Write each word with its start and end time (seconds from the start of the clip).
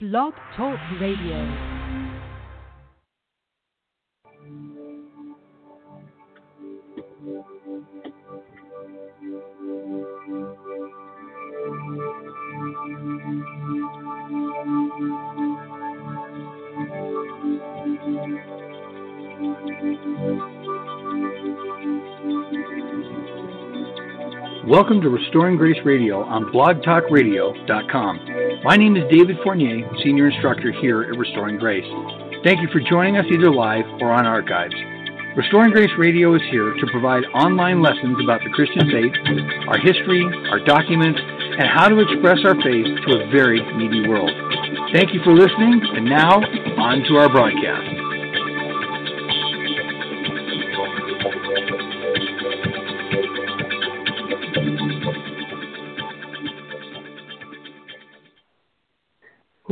Blog 0.00 0.32
Talk 0.56 0.78
Radio. 1.00 1.34
Welcome 24.64 25.00
to 25.00 25.08
Restoring 25.08 25.56
Grace 25.56 25.74
Radio 25.84 26.22
on 26.22 26.44
blogtalkradio.com. 26.52 28.37
My 28.64 28.76
name 28.76 28.96
is 28.96 29.04
David 29.08 29.36
Fournier, 29.44 29.88
Senior 30.02 30.30
Instructor 30.30 30.72
here 30.72 31.02
at 31.02 31.16
Restoring 31.16 31.58
Grace. 31.58 31.86
Thank 32.42 32.60
you 32.60 32.66
for 32.72 32.80
joining 32.80 33.16
us 33.16 33.24
either 33.30 33.52
live 33.54 33.84
or 34.00 34.10
on 34.10 34.26
archives. 34.26 34.74
Restoring 35.36 35.70
Grace 35.70 35.90
Radio 35.96 36.34
is 36.34 36.42
here 36.50 36.74
to 36.74 36.86
provide 36.90 37.22
online 37.34 37.80
lessons 37.80 38.18
about 38.22 38.40
the 38.42 38.50
Christian 38.50 38.90
faith, 38.90 39.14
our 39.68 39.78
history, 39.78 40.26
our 40.50 40.58
documents, 40.64 41.20
and 41.22 41.68
how 41.70 41.88
to 41.88 42.00
express 42.00 42.38
our 42.44 42.56
faith 42.56 42.86
to 43.06 43.22
a 43.22 43.30
very 43.30 43.62
needy 43.76 44.08
world. 44.08 44.32
Thank 44.92 45.14
you 45.14 45.20
for 45.22 45.34
listening, 45.34 45.80
and 45.94 46.04
now 46.04 46.42
on 46.82 47.06
to 47.06 47.16
our 47.16 47.28
broadcast. 47.28 47.97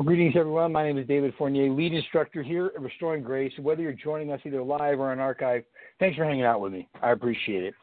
Greetings, 0.07 0.35
everyone. 0.39 0.71
My 0.71 0.85
name 0.85 0.99
is 0.99 1.07
David 1.09 1.35
Fournier, 1.37 1.69
lead 1.69 1.93
instructor 1.93 2.41
here 2.41 2.67
at 2.67 2.81
Restoring 2.81 3.25
Grace. 3.25 3.53
Whether 3.59 3.83
you're 3.83 3.93
joining 3.93 4.31
us 4.31 4.41
either 4.45 4.63
live 4.63 5.01
or 5.01 5.11
on 5.11 5.19
archive, 5.19 5.65
thanks 5.99 6.17
for 6.17 6.25
hanging 6.25 6.45
out 6.45 6.61
with 6.61 6.73
me. 6.73 6.89
I 7.03 7.11
appreciate 7.11 7.65
it. 7.65 7.75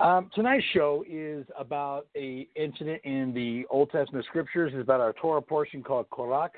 Um, 0.00 0.28
tonight's 0.34 0.64
show 0.74 1.04
is 1.08 1.46
about 1.56 2.08
a 2.16 2.48
incident 2.56 3.00
in 3.04 3.32
the 3.32 3.64
Old 3.70 3.92
Testament 3.92 4.24
scriptures. 4.24 4.72
It's 4.74 4.82
about 4.82 5.00
our 5.00 5.12
Torah 5.12 5.40
portion 5.40 5.84
called 5.84 6.10
Korach. 6.10 6.48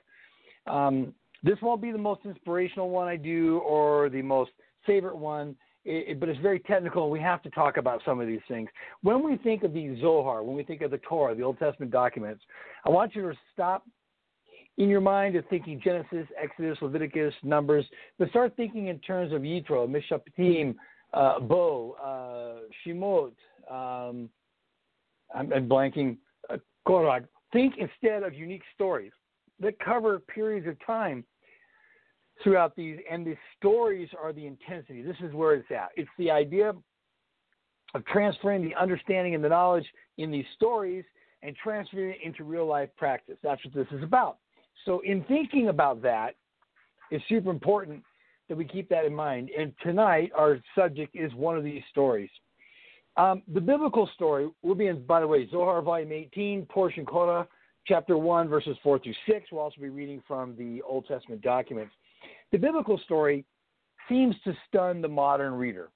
Um, 0.67 1.13
this 1.43 1.59
won't 1.61 1.83
be 1.83 1.93
the 1.93 1.99
most 1.99 2.23
inspirational 2.25 2.89
one 2.89 3.07
I 3.07 3.17
do 3.17 3.59
or 3.59 4.09
the 4.09 4.23
most 4.23 4.53
favorite 4.87 5.19
one, 5.19 5.55
it, 5.85 6.19
but 6.19 6.31
it's 6.31 6.41
very 6.41 6.61
technical, 6.61 7.03
and 7.03 7.13
we 7.13 7.21
have 7.21 7.43
to 7.43 7.51
talk 7.51 7.77
about 7.77 8.01
some 8.07 8.23
of 8.23 8.27
these 8.27 8.41
things. 8.49 8.71
When 9.03 9.23
we 9.23 9.37
think 9.37 9.65
of 9.65 9.75
the 9.75 10.01
Zohar, 10.01 10.43
when 10.43 10.57
we 10.57 10.63
think 10.63 10.81
of 10.81 10.91
the 10.91 10.99
Torah, 10.99 11.35
the 11.35 11.43
Old 11.43 11.59
Testament 11.59 11.93
documents, 11.93 12.43
I 12.87 12.89
want 12.89 13.15
you 13.15 13.21
to 13.31 13.37
stop 13.53 13.85
in 14.79 14.89
your 14.89 15.01
mind 15.01 15.37
of 15.37 15.45
thinking 15.49 15.81
Genesis, 15.83 16.27
Exodus, 16.41 16.79
Leviticus, 16.81 17.35
Numbers, 17.43 17.85
but 18.19 18.29
start 18.31 18.55
thinking 18.57 18.87
in 18.87 18.99
terms 19.01 19.33
of 19.33 19.43
Yitro, 19.43 19.89
Mishpatim, 19.89 20.75
uh, 21.13 21.41
Bo, 21.41 21.97
uh, 22.03 22.69
Shemot, 22.87 23.33
um, 23.71 24.31
I'm, 25.35 25.53
I'm, 25.53 25.69
blanking, 25.69 26.17
uh, 26.49 26.57
Korach. 26.87 27.27
Think 27.53 27.75
instead 27.79 28.23
of 28.23 28.33
unique 28.35 28.63
stories 28.75 29.13
that 29.61 29.79
cover 29.81 30.21
periods 30.21 30.67
of 30.67 30.77
time 30.87 31.25
throughout 32.43 32.75
these, 32.75 32.99
and 33.11 33.27
the 33.27 33.37
stories 33.59 34.09
are 34.21 34.33
the 34.33 34.47
intensity. 34.47 35.03
This 35.03 35.17
is 35.23 35.35
where 35.35 35.55
it's 35.55 35.71
at. 35.71 35.91
It's 35.97 36.11
the 36.17 36.31
idea 36.31 36.73
of 37.95 38.07
transferring 38.07 38.63
the 38.63 38.75
understanding 38.75 39.35
and 39.35 39.45
the 39.45 39.49
knowledge 39.49 39.87
in 40.17 40.31
these 40.31 40.45
stories 40.57 41.05
and 41.43 41.57
transferring 41.63 42.11
it 42.11 42.19
into 42.25 42.45
real 42.45 42.67
life 42.67 42.89
practice. 42.97 43.37
That's 43.43 43.63
what 43.65 43.75
this 43.75 43.87
is 43.91 44.03
about. 44.03 44.39
So, 44.85 45.01
in 45.01 45.25
thinking 45.25 45.69
about 45.69 46.03
that, 46.03 46.35
it's 47.11 47.25
super 47.29 47.51
important 47.51 48.03
that 48.49 48.57
we 48.57 48.65
keep 48.65 48.89
that 48.89 49.05
in 49.05 49.15
mind. 49.15 49.51
And 49.57 49.73
tonight, 49.83 50.31
our 50.37 50.59
subject 50.75 51.15
is 51.15 51.33
one 51.35 51.57
of 51.57 51.65
these 51.65 51.83
stories. 51.91 52.31
Um, 53.17 53.43
the 53.53 53.61
biblical 53.61 54.09
story 54.15 54.49
will 54.63 54.75
be 54.75 54.87
in, 54.87 55.05
by 55.05 55.21
the 55.21 55.27
way, 55.27 55.49
Zohar 55.51 55.83
Volume 55.83 56.13
18, 56.13 56.67
portion 56.67 57.05
Korah, 57.05 57.47
chapter 57.87 58.17
1, 58.17 58.49
verses 58.49 58.77
4 58.83 58.99
through 58.99 59.15
6. 59.29 59.47
We'll 59.51 59.63
also 59.63 59.81
be 59.81 59.89
reading 59.89 60.23
from 60.27 60.57
the 60.57 60.83
Old 60.83 61.07
Testament 61.07 61.43
documents. 61.43 61.93
The 62.53 62.59
biblical 62.59 62.99
story 62.99 63.45
seems 64.09 64.35
to 64.45 64.57
stun 64.69 65.01
the 65.01 65.09
modern 65.09 65.55
reader. 65.55 65.91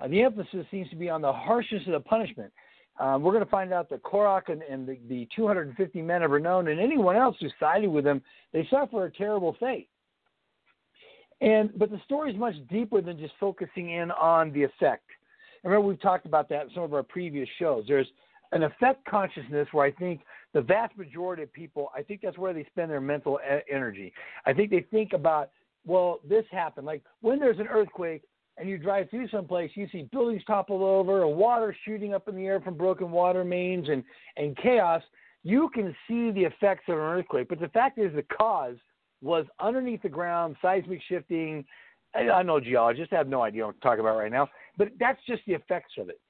Uh, 0.00 0.08
the 0.08 0.22
emphasis 0.22 0.66
seems 0.70 0.88
to 0.90 0.96
be 0.96 1.10
on 1.10 1.20
the 1.20 1.32
harshness 1.32 1.82
of 1.86 1.92
the 1.92 2.00
punishment. 2.00 2.52
Um, 2.98 3.22
we're 3.22 3.32
going 3.32 3.44
to 3.44 3.50
find 3.50 3.72
out 3.72 3.88
that 3.90 4.02
Korach 4.02 4.48
and, 4.48 4.62
and 4.62 4.86
the, 4.86 4.98
the 5.08 5.28
250 5.34 6.02
men 6.02 6.22
of 6.22 6.32
renown 6.32 6.68
and 6.68 6.80
anyone 6.80 7.16
else 7.16 7.36
who 7.40 7.48
sided 7.60 7.88
with 7.88 8.04
them, 8.04 8.20
they 8.52 8.66
suffer 8.70 9.04
a 9.04 9.10
terrible 9.10 9.56
fate. 9.60 9.88
And 11.40 11.70
but 11.78 11.90
the 11.90 12.00
story 12.04 12.32
is 12.32 12.36
much 12.36 12.54
deeper 12.68 13.00
than 13.00 13.18
just 13.18 13.34
focusing 13.38 13.90
in 13.90 14.10
on 14.10 14.52
the 14.52 14.64
effect. 14.64 15.04
remember 15.62 15.86
we've 15.86 16.00
talked 16.00 16.26
about 16.26 16.48
that 16.48 16.64
in 16.64 16.70
some 16.74 16.82
of 16.82 16.92
our 16.92 17.04
previous 17.04 17.48
shows. 17.60 17.84
There's 17.86 18.08
an 18.52 18.64
effect 18.64 19.04
consciousness 19.04 19.68
where 19.72 19.86
I 19.86 19.92
think 19.92 20.22
the 20.52 20.62
vast 20.62 20.96
majority 20.96 21.42
of 21.42 21.52
people, 21.52 21.90
I 21.94 22.02
think 22.02 22.22
that's 22.22 22.38
where 22.38 22.52
they 22.52 22.64
spend 22.64 22.90
their 22.90 23.00
mental 23.00 23.38
energy. 23.70 24.12
I 24.46 24.52
think 24.52 24.70
they 24.70 24.84
think 24.90 25.12
about, 25.12 25.50
well, 25.86 26.20
this 26.28 26.44
happened. 26.50 26.86
Like 26.86 27.02
when 27.20 27.38
there's 27.38 27.60
an 27.60 27.68
earthquake, 27.68 28.22
and 28.58 28.68
you 28.68 28.78
drive 28.78 29.08
through 29.10 29.28
someplace, 29.28 29.70
you 29.74 29.88
see 29.92 30.08
buildings 30.10 30.42
toppled 30.46 30.82
over, 30.82 31.24
and 31.24 31.36
water 31.36 31.76
shooting 31.84 32.14
up 32.14 32.28
in 32.28 32.36
the 32.36 32.46
air 32.46 32.60
from 32.60 32.76
broken 32.76 33.10
water 33.10 33.44
mains, 33.44 33.88
and 33.88 34.02
and 34.36 34.56
chaos. 34.56 35.02
You 35.44 35.70
can 35.72 35.94
see 36.06 36.30
the 36.30 36.44
effects 36.44 36.84
of 36.88 36.94
an 36.94 37.00
earthquake, 37.00 37.48
but 37.48 37.60
the 37.60 37.68
fact 37.68 37.98
is, 37.98 38.12
the 38.14 38.24
cause 38.24 38.76
was 39.22 39.46
underneath 39.60 40.02
the 40.02 40.08
ground, 40.08 40.56
seismic 40.60 41.00
shifting. 41.08 41.64
I 42.14 42.42
know 42.42 42.58
geologists 42.58 43.12
have 43.12 43.28
no 43.28 43.42
idea 43.42 43.66
what 43.66 43.74
I'm 43.74 43.80
talking 43.80 44.00
about 44.00 44.16
right 44.16 44.32
now, 44.32 44.48
but 44.76 44.88
that's 44.98 45.20
just 45.26 45.42
the 45.46 45.54
effects 45.54 45.92
of 45.98 46.08
it. 46.08 46.20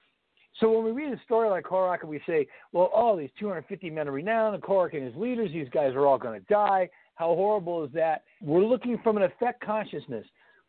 So 0.61 0.73
when 0.73 0.85
we 0.85 0.91
read 0.91 1.13
a 1.13 1.23
story 1.23 1.49
like 1.49 1.65
Korach 1.65 2.01
and 2.01 2.11
we 2.11 2.21
say, 2.27 2.47
well, 2.73 2.91
all 2.93 3.15
oh, 3.15 3.19
these 3.19 3.31
250 3.39 3.91
men 3.91 4.09
of 4.09 4.15
renown, 4.15 4.55
and 4.55 4.63
Korach 4.63 4.95
and 4.95 5.05
his 5.05 5.15
leaders, 5.15 5.51
these 5.53 5.69
guys 5.69 5.95
are 5.95 6.07
all 6.07 6.19
going 6.19 6.41
to 6.41 6.47
die. 6.47 6.89
How 7.15 7.35
horrible 7.35 7.85
is 7.85 7.93
that? 7.93 8.25
We're 8.43 8.65
looking 8.65 8.99
from 9.05 9.17
an 9.17 9.23
effect 9.23 9.65
consciousness 9.65 10.27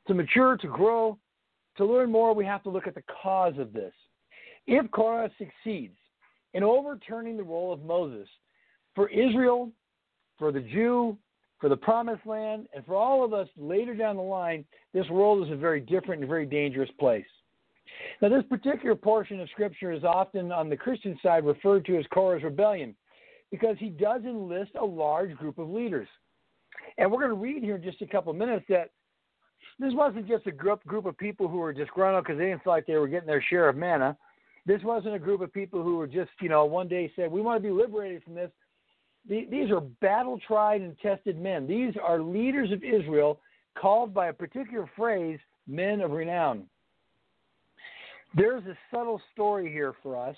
to 0.07 0.13
mature, 0.13 0.57
to 0.57 0.67
grow, 0.67 1.17
to 1.77 1.85
learn 1.85 2.11
more, 2.11 2.33
we 2.33 2.45
have 2.45 2.63
to 2.63 2.69
look 2.69 2.87
at 2.87 2.95
the 2.95 3.03
cause 3.21 3.57
of 3.57 3.73
this. 3.73 3.93
If 4.67 4.89
Korah 4.91 5.31
succeeds 5.37 5.97
in 6.53 6.63
overturning 6.63 7.37
the 7.37 7.43
role 7.43 7.71
of 7.71 7.83
Moses 7.83 8.27
for 8.95 9.09
Israel, 9.09 9.71
for 10.37 10.51
the 10.51 10.61
Jew, 10.61 11.17
for 11.59 11.69
the 11.69 11.77
promised 11.77 12.25
land, 12.25 12.67
and 12.73 12.85
for 12.85 12.95
all 12.95 13.23
of 13.23 13.33
us 13.33 13.47
later 13.57 13.93
down 13.93 14.15
the 14.15 14.21
line, 14.21 14.65
this 14.93 15.07
world 15.09 15.45
is 15.45 15.51
a 15.51 15.55
very 15.55 15.79
different 15.81 16.21
and 16.21 16.29
very 16.29 16.45
dangerous 16.45 16.89
place. 16.99 17.25
Now, 18.21 18.29
this 18.29 18.43
particular 18.49 18.95
portion 18.95 19.39
of 19.39 19.49
Scripture 19.49 19.91
is 19.91 20.03
often 20.03 20.51
on 20.51 20.69
the 20.69 20.77
Christian 20.77 21.17
side 21.21 21.45
referred 21.45 21.85
to 21.85 21.97
as 21.97 22.05
Korah's 22.13 22.43
rebellion 22.43 22.95
because 23.51 23.75
he 23.79 23.89
does 23.89 24.21
enlist 24.23 24.71
a 24.79 24.85
large 24.85 25.35
group 25.35 25.57
of 25.57 25.69
leaders. 25.69 26.07
And 26.97 27.11
we're 27.11 27.19
going 27.19 27.29
to 27.29 27.35
read 27.35 27.63
here 27.63 27.75
in 27.75 27.83
just 27.83 28.01
a 28.01 28.07
couple 28.07 28.31
minutes 28.33 28.65
that 28.69 28.91
this 29.79 29.93
wasn't 29.93 30.27
just 30.27 30.47
a 30.47 30.51
group 30.51 30.83
group 30.85 31.05
of 31.05 31.17
people 31.17 31.47
who 31.47 31.57
were 31.57 31.73
disgruntled 31.73 32.25
because 32.25 32.37
they 32.37 32.45
didn't 32.45 32.63
feel 32.63 32.73
like 32.73 32.85
they 32.85 32.97
were 32.97 33.07
getting 33.07 33.27
their 33.27 33.43
share 33.49 33.69
of 33.69 33.75
manna. 33.75 34.17
This 34.65 34.81
wasn't 34.83 35.15
a 35.15 35.19
group 35.19 35.41
of 35.41 35.53
people 35.53 35.81
who 35.83 35.95
were 35.95 36.07
just, 36.07 36.31
you 36.41 36.49
know, 36.49 36.65
one 36.65 36.87
day 36.87 37.11
said, 37.15 37.31
we 37.31 37.41
want 37.41 37.61
to 37.61 37.67
be 37.67 37.73
liberated 37.73 38.23
from 38.23 38.35
this. 38.35 38.51
These 39.27 39.69
are 39.71 39.81
battle 39.81 40.39
tried 40.45 40.81
and 40.81 40.97
tested 40.99 41.39
men. 41.39 41.67
These 41.67 41.93
are 42.03 42.21
leaders 42.21 42.71
of 42.71 42.83
Israel 42.83 43.39
called 43.79 44.13
by 44.13 44.27
a 44.27 44.33
particular 44.33 44.89
phrase, 44.95 45.39
men 45.67 46.01
of 46.01 46.11
renown. 46.11 46.65
There's 48.35 48.63
a 48.65 48.77
subtle 48.91 49.21
story 49.33 49.71
here 49.71 49.93
for 50.03 50.15
us, 50.15 50.35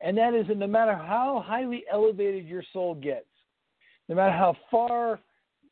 and 0.00 0.16
that 0.18 0.34
is 0.34 0.46
that 0.48 0.56
no 0.56 0.66
matter 0.66 0.94
how 0.94 1.42
highly 1.44 1.84
elevated 1.90 2.46
your 2.46 2.62
soul 2.72 2.94
gets, 2.94 3.26
no 4.08 4.14
matter 4.14 4.32
how 4.32 4.56
far 4.70 5.20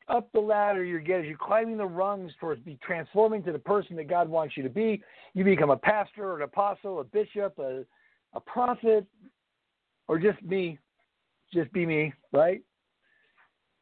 up 0.08 0.30
the 0.32 0.40
ladder 0.40 0.84
you 0.84 1.00
get 1.00 1.20
as 1.20 1.26
you're 1.26 1.36
climbing 1.36 1.76
the 1.76 1.86
rungs 1.86 2.32
towards 2.38 2.62
be 2.62 2.78
transforming 2.84 3.42
to 3.42 3.52
the 3.52 3.58
person 3.58 3.96
that 3.96 4.08
God 4.08 4.28
wants 4.28 4.56
you 4.56 4.62
to 4.62 4.68
be. 4.68 5.02
You 5.34 5.44
become 5.44 5.70
a 5.70 5.76
pastor, 5.76 6.36
an 6.36 6.42
apostle, 6.42 7.00
a 7.00 7.04
bishop, 7.04 7.58
a, 7.58 7.84
a 8.34 8.40
prophet, 8.40 9.04
or 10.08 10.18
just 10.18 10.40
me, 10.42 10.78
just 11.52 11.72
be 11.72 11.84
me, 11.84 12.12
right? 12.32 12.62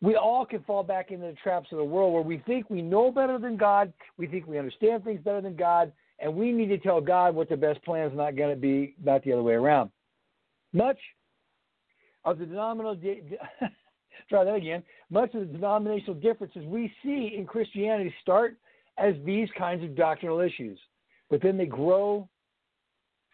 We 0.01 0.17
all 0.17 0.45
can 0.45 0.63
fall 0.65 0.83
back 0.83 1.11
into 1.11 1.27
the 1.27 1.37
traps 1.43 1.69
of 1.73 1.79
the 1.79 1.85
world 1.85 2.13
where 2.13 2.23
we 2.23 2.39
think 2.47 2.69
we 2.69 2.83
know 2.83 3.11
better 3.11 3.39
than 3.39 3.57
God, 3.57 3.93
we 4.19 4.27
think 4.27 4.47
we 4.47 4.59
understand 4.59 5.05
things 5.05 5.21
better 5.23 5.41
than 5.41 5.57
God, 5.57 5.93
and 6.19 6.35
we 6.35 6.53
need 6.53 6.69
to 6.69 6.79
tell 6.79 7.01
God 7.01 7.35
what 7.35 7.49
the 7.49 7.57
best 7.57 7.83
plan 7.85 8.11
is 8.11 8.17
not 8.17 8.37
going 8.37 8.55
to 8.55 8.61
be, 8.61 8.95
not 9.03 9.23
the 9.25 9.33
other 9.33 9.43
way 9.43 9.55
around. 9.55 9.91
Much 10.73 10.99
of 12.25 12.39
the 12.39 12.47
denominational 12.47 12.97
try 14.29 14.45
that 14.45 14.55
again. 14.55 14.83
Much 15.11 15.35
of 15.35 15.41
the 15.41 15.47
denominational 15.47 16.15
differences 16.15 16.65
we 16.67 16.93
see 17.03 17.35
in 17.37 17.47
Christianity 17.47 18.15
start 18.23 18.57
as 18.99 19.15
these 19.25 19.49
kinds 19.59 19.83
of 19.83 19.97
doctrinal 19.97 20.41
issues, 20.41 20.79
but 21.31 21.43
then 21.43 21.57
they 21.57 21.67
grow. 21.67 22.29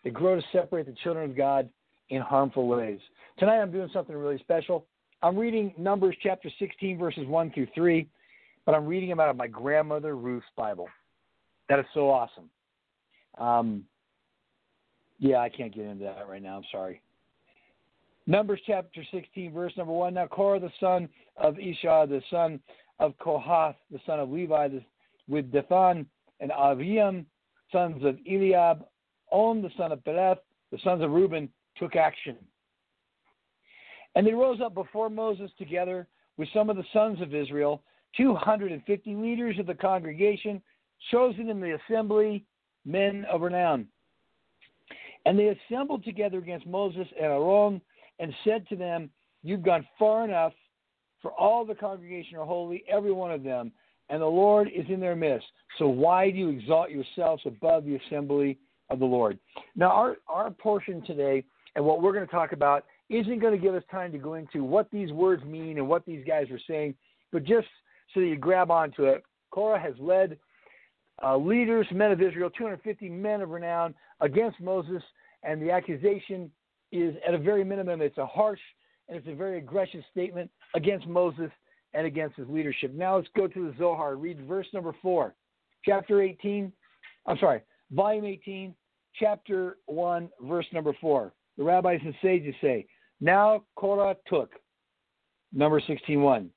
They 0.05 0.11
grow 0.11 0.37
to 0.37 0.43
separate 0.53 0.87
the 0.87 0.95
children 1.03 1.31
of 1.31 1.37
God 1.37 1.69
in 2.09 2.21
harmful 2.21 2.67
ways. 2.67 2.99
Tonight 3.39 3.61
I'm 3.61 3.71
doing 3.71 3.91
something 3.93 4.17
really 4.17 4.39
special. 4.39 4.87
I'm 5.23 5.37
reading 5.37 5.75
Numbers 5.77 6.17
chapter 6.23 6.49
16, 6.59 6.99
verses 6.99 7.27
1 7.27 7.53
through 7.53 7.69
3, 7.75 8.09
but 8.65 8.75
I'm 8.75 8.87
reading 8.87 9.11
them 9.11 9.21
out 9.21 9.29
of 9.29 9.37
my 9.37 9.47
grandmother 9.47 10.17
Ruth's 10.17 10.47
Bible. 10.57 10.89
That 11.69 11.79
is 11.79 11.85
so 11.93 12.11
awesome. 12.11 12.49
Um, 13.39 13.85
yeah, 15.19 15.39
I 15.39 15.51
can't 15.51 15.75
get 15.75 15.85
into 15.85 16.05
that 16.05 16.27
right 16.29 16.43
now. 16.43 16.57
I'm 16.57 16.65
sorry. 16.73 17.03
Numbers 18.31 18.61
chapter 18.65 19.03
16, 19.11 19.53
verse 19.53 19.73
number 19.77 19.93
1. 19.93 20.15
Now 20.15 20.29
Korah, 20.29 20.61
the 20.61 20.71
son 20.79 21.09
of 21.37 21.57
Izhar, 21.57 22.09
the 22.09 22.23
son 22.31 22.61
of 23.01 23.13
Kohath, 23.19 23.75
the 23.91 23.99
son 24.07 24.21
of 24.21 24.31
Levi, 24.31 24.69
the, 24.69 24.85
with 25.27 25.51
Dathan 25.51 26.07
and 26.39 26.53
Abiram, 26.53 27.27
sons 27.73 28.05
of 28.05 28.19
Eliab, 28.31 28.85
On, 29.33 29.61
the 29.61 29.71
son 29.77 29.91
of 29.91 30.05
Peleth, 30.05 30.39
the 30.71 30.79
sons 30.85 31.03
of 31.03 31.11
Reuben, 31.11 31.49
took 31.77 31.97
action. 31.97 32.37
And 34.15 34.25
they 34.25 34.33
rose 34.33 34.61
up 34.61 34.75
before 34.75 35.11
Moses 35.11 35.51
together 35.59 36.07
with 36.37 36.49
some 36.55 36.71
of 36.71 36.77
the 36.77 36.85
sons 36.93 37.21
of 37.21 37.35
Israel, 37.35 37.83
250 38.17 39.17
leaders 39.17 39.59
of 39.59 39.67
the 39.67 39.75
congregation, 39.75 40.63
chosen 41.11 41.49
in 41.49 41.61
the 41.61 41.77
assembly, 41.85 42.45
men 42.85 43.27
of 43.29 43.41
renown. 43.41 43.89
And 45.27 45.37
they 45.37 45.49
assembled 45.69 46.05
together 46.05 46.39
against 46.39 46.69
Moses 46.69 47.09
and 47.17 47.27
Aaron 47.27 47.81
and 48.21 48.33
said 48.45 48.69
to 48.69 48.77
them, 48.77 49.11
You've 49.43 49.63
gone 49.63 49.87
far 49.99 50.25
enough, 50.25 50.53
for 51.23 51.33
all 51.33 51.65
the 51.65 51.75
congregation 51.75 52.37
are 52.37 52.45
holy, 52.45 52.85
every 52.89 53.13
one 53.13 53.33
of 53.33 53.43
them, 53.43 53.73
and 54.11 54.21
the 54.21 54.27
Lord 54.27 54.69
is 54.69 54.85
in 54.89 55.01
their 55.01 55.17
midst. 55.17 55.47
So 55.79 55.89
why 55.89 56.31
do 56.31 56.37
you 56.37 56.51
exalt 56.51 56.91
yourselves 56.91 57.43
above 57.47 57.87
the 57.87 57.99
assembly 58.07 58.59
of 58.91 58.99
the 58.99 59.07
Lord? 59.07 59.39
Now, 59.77 59.91
our, 59.91 60.17
our 60.29 60.51
portion 60.51 61.03
today 61.07 61.43
and 61.75 61.85
what 61.85 62.03
we're 62.03 62.13
going 62.13 62.27
to 62.27 62.31
talk 62.31 62.53
about 62.53 62.85
isn't 63.09 63.39
going 63.39 63.59
to 63.59 63.59
give 63.59 63.75
us 63.75 63.83
time 63.91 64.13
to 64.13 64.19
go 64.19 64.35
into 64.35 64.63
what 64.63 64.91
these 64.91 65.11
words 65.11 65.43
mean 65.45 65.79
and 65.79 65.89
what 65.89 66.05
these 66.05 66.25
guys 66.27 66.51
are 66.51 66.61
saying, 66.69 66.95
but 67.33 67.45
just 67.45 67.67
so 68.13 68.21
that 68.21 68.27
you 68.27 68.37
grab 68.37 68.71
onto 68.71 69.05
it, 69.05 69.23
Korah 69.51 69.81
has 69.81 69.95
led 69.99 70.39
uh, 71.23 71.37
leaders, 71.37 71.87
men 71.93 72.13
of 72.13 72.21
Israel, 72.21 72.51
250 72.51 73.09
men 73.09 73.41
of 73.41 73.51
renown 73.51 73.95
against 74.21 74.61
Moses, 74.61 75.03
and 75.43 75.63
the 75.63 75.71
accusation 75.71 76.51
is 76.93 77.15
at 77.27 77.35
a 77.35 77.39
very 77.39 77.65
minimum, 77.65 78.01
it's 78.01 78.19
a 78.19 78.27
harsh 78.27 78.61
and 79.09 79.17
it's 79.17 79.29
a 79.29 79.35
very 79.35 79.59
aggressive 79.59 80.03
statement 80.11 80.51
against 80.75 81.07
Moses 81.07 81.51
and 81.95 82.07
against 82.07 82.37
his 82.37 82.49
leadership. 82.49 82.95
Now 82.95 83.17
let's 83.17 83.29
go 83.37 83.49
to 83.49 83.67
the 83.67 83.75
Zohar, 83.79 84.17
read 84.17 84.47
verse 84.47 84.67
number 84.73 84.95
four, 85.03 85.35
chapter 85.85 86.23
18. 86.23 86.73
I'm 87.27 87.39
sorry, 87.39 87.63
volume 87.91 88.25
18, 88.25 88.75
chapter 89.19 89.79
1, 89.87 90.29
verse 90.43 90.67
number 90.73 90.95
4. 91.01 91.33
The 91.59 91.65
rabbis 91.65 92.01
and 92.05 92.15
sages 92.23 92.55
say, 92.61 92.87
Now 93.21 93.65
Korah 93.77 94.17
took, 94.27 94.53
number 95.53 95.81
16.1. 95.81 96.49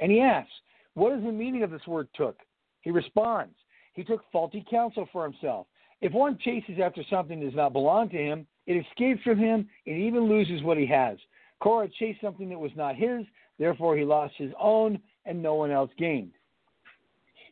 And 0.00 0.12
he 0.12 0.20
asks, 0.20 0.52
What 0.94 1.12
is 1.12 1.22
the 1.22 1.32
meaning 1.32 1.62
of 1.62 1.70
this 1.70 1.86
word 1.86 2.08
took? 2.14 2.38
He 2.80 2.90
responds, 2.90 3.54
He 3.94 4.04
took 4.04 4.22
faulty 4.32 4.64
counsel 4.70 5.08
for 5.12 5.24
himself. 5.24 5.66
If 6.00 6.12
one 6.12 6.38
chases 6.38 6.78
after 6.82 7.02
something 7.10 7.40
that 7.40 7.46
does 7.46 7.56
not 7.56 7.72
belong 7.72 8.08
to 8.10 8.16
him, 8.16 8.46
it 8.68 8.84
escapes 8.86 9.22
from 9.22 9.38
him 9.38 9.66
and 9.86 9.96
even 9.96 10.28
loses 10.28 10.62
what 10.62 10.76
he 10.76 10.86
has. 10.86 11.16
Korah 11.60 11.88
chased 11.98 12.20
something 12.20 12.50
that 12.50 12.60
was 12.60 12.70
not 12.76 12.94
his, 12.94 13.24
therefore 13.58 13.96
he 13.96 14.04
lost 14.04 14.34
his 14.36 14.52
own, 14.60 15.00
and 15.24 15.42
no 15.42 15.54
one 15.54 15.70
else 15.70 15.90
gained. 15.98 16.32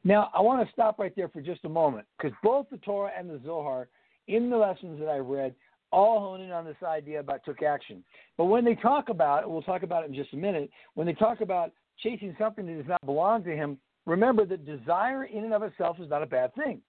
Now, 0.04 0.30
I 0.34 0.42
want 0.42 0.64
to 0.64 0.72
stop 0.72 0.98
right 0.98 1.14
there 1.16 1.30
for 1.30 1.40
just 1.40 1.64
a 1.64 1.70
moment 1.70 2.06
because 2.16 2.36
both 2.42 2.66
the 2.70 2.76
Torah 2.76 3.10
and 3.18 3.28
the 3.28 3.40
Zohar, 3.44 3.88
in 4.28 4.50
the 4.50 4.58
lessons 4.58 5.00
that 5.00 5.08
I've 5.08 5.26
read, 5.26 5.54
all 5.90 6.20
hone 6.20 6.42
in 6.42 6.52
on 6.52 6.66
this 6.66 6.76
idea 6.84 7.20
about 7.20 7.44
took 7.44 7.62
action. 7.62 8.04
But 8.36 8.44
when 8.44 8.64
they 8.64 8.74
talk 8.74 9.08
about, 9.08 9.50
we'll 9.50 9.62
talk 9.62 9.82
about 9.82 10.04
it 10.04 10.10
in 10.10 10.14
just 10.14 10.34
a 10.34 10.36
minute, 10.36 10.70
when 10.94 11.06
they 11.06 11.14
talk 11.14 11.40
about 11.40 11.72
chasing 12.02 12.36
something 12.38 12.66
that 12.66 12.76
does 12.76 12.88
not 12.88 13.04
belong 13.06 13.42
to 13.44 13.56
him, 13.56 13.78
remember 14.04 14.44
that 14.44 14.66
desire 14.66 15.24
in 15.24 15.44
and 15.44 15.54
of 15.54 15.62
itself 15.62 15.96
is 15.98 16.10
not 16.10 16.22
a 16.22 16.26
bad 16.26 16.54
thing 16.54 16.82